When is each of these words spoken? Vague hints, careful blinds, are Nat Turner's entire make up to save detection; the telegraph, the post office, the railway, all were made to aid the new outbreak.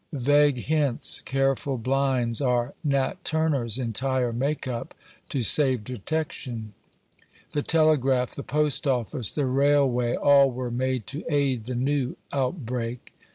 Vague 0.13 0.57
hints, 0.61 1.21
careful 1.25 1.77
blinds, 1.77 2.41
are 2.41 2.73
Nat 2.83 3.23
Turner's 3.23 3.77
entire 3.77 4.33
make 4.33 4.67
up 4.67 4.95
to 5.29 5.43
save 5.43 5.83
detection; 5.83 6.73
the 7.51 7.61
telegraph, 7.61 8.33
the 8.33 8.41
post 8.41 8.87
office, 8.87 9.31
the 9.31 9.45
railway, 9.45 10.15
all 10.15 10.49
were 10.49 10.71
made 10.71 11.05
to 11.05 11.23
aid 11.29 11.65
the 11.65 11.75
new 11.75 12.15
outbreak. 12.33 13.13